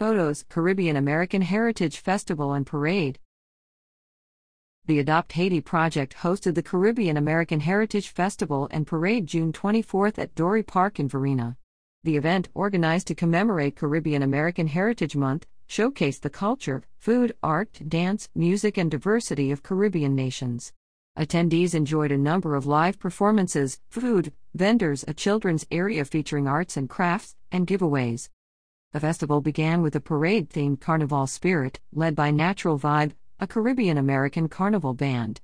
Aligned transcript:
Photos 0.00 0.46
Caribbean 0.48 0.96
American 0.96 1.42
Heritage 1.42 1.98
Festival 1.98 2.54
and 2.54 2.66
Parade. 2.66 3.18
The 4.86 4.98
Adopt 4.98 5.32
Haiti 5.32 5.60
Project 5.60 6.16
hosted 6.22 6.54
the 6.54 6.62
Caribbean 6.62 7.18
American 7.18 7.60
Heritage 7.60 8.08
Festival 8.08 8.66
and 8.70 8.86
Parade 8.86 9.26
June 9.26 9.52
24 9.52 10.12
at 10.16 10.34
Dorey 10.34 10.62
Park 10.62 10.98
in 10.98 11.06
Varina. 11.06 11.58
The 12.02 12.16
event, 12.16 12.48
organized 12.54 13.08
to 13.08 13.14
commemorate 13.14 13.76
Caribbean 13.76 14.22
American 14.22 14.68
Heritage 14.68 15.16
Month, 15.16 15.46
showcased 15.68 16.22
the 16.22 16.30
culture, 16.30 16.82
food, 16.96 17.36
art, 17.42 17.78
dance, 17.86 18.30
music, 18.34 18.78
and 18.78 18.90
diversity 18.90 19.50
of 19.50 19.62
Caribbean 19.62 20.14
nations. 20.14 20.72
Attendees 21.18 21.74
enjoyed 21.74 22.10
a 22.10 22.16
number 22.16 22.54
of 22.54 22.64
live 22.64 22.98
performances, 22.98 23.82
food, 23.90 24.32
vendors, 24.54 25.04
a 25.06 25.12
children's 25.12 25.66
area 25.70 26.06
featuring 26.06 26.48
arts 26.48 26.78
and 26.78 26.88
crafts, 26.88 27.36
and 27.52 27.66
giveaways. 27.66 28.30
The 28.92 28.98
festival 28.98 29.40
began 29.40 29.82
with 29.82 29.94
a 29.94 30.00
parade 30.00 30.50
themed 30.50 30.80
carnival 30.80 31.28
spirit, 31.28 31.78
led 31.92 32.16
by 32.16 32.32
Natural 32.32 32.76
Vyb, 32.76 33.12
a 33.38 33.46
Caribbean 33.46 33.96
American 33.96 34.48
carnival 34.48 34.94
band. 34.94 35.40